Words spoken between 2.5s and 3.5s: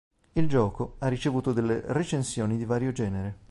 di vario genere.